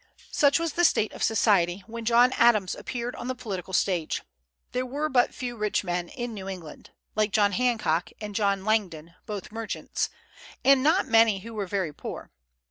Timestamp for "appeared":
2.73-3.15